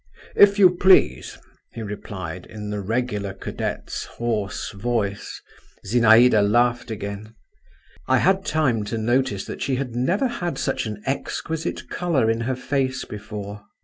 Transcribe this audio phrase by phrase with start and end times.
[0.35, 1.37] "If you please,"
[1.73, 5.39] he replied, in the regular cadet's hoarse voice.
[5.85, 7.35] Zinaïda laughed again….
[8.07, 12.41] I had time to notice that she had never had such an exquisite colour in
[12.49, 13.61] her face before.